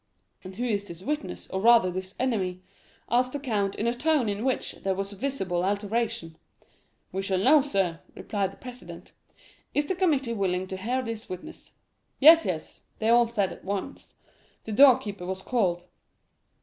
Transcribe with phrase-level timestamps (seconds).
[0.43, 2.63] "'And who is this witness, or rather this enemy?'
[3.11, 6.37] asked the count, in a tone in which there was a visible alteration.
[7.11, 9.11] 'We shall know, sir,' replied the president.
[9.75, 14.15] 'Is the committee willing to hear this witness?'—'Yes, yes,' they all said at once.
[14.63, 15.85] The door keeper was called.